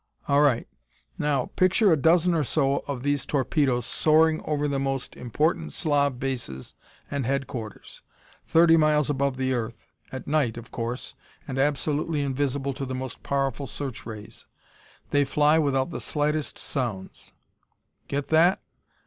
All 0.27 0.41
right. 0.41 0.67
Now, 1.19 1.51
picture 1.55 1.91
a 1.91 1.95
dozen 1.95 2.33
or 2.33 2.43
so 2.43 2.77
of 2.87 3.03
these 3.03 3.23
torpedoes 3.23 3.85
soaring 3.85 4.41
over 4.45 4.67
the 4.67 4.79
most 4.79 5.15
important 5.15 5.73
Slav 5.73 6.19
bases 6.19 6.73
and 7.11 7.23
headquarters, 7.23 8.01
thirty 8.47 8.77
miles 8.77 9.11
above 9.11 9.37
the 9.37 9.53
earth, 9.53 9.77
at 10.11 10.25
night, 10.25 10.57
of 10.57 10.71
course, 10.71 11.13
and 11.47 11.59
absolutely 11.59 12.21
invisible 12.21 12.73
to 12.73 12.85
the 12.87 12.95
most 12.95 13.21
powerful 13.21 13.67
search 13.67 14.07
rays. 14.07 14.47
They 15.11 15.23
fly 15.23 15.59
without 15.59 15.91
the 15.91 16.01
slightest 16.01 16.57
sounds. 16.57 17.31
Get 18.07 18.29
that? 18.29 18.59